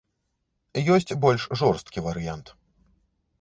[0.95, 2.47] Ёсць больш жорсткі варыянт.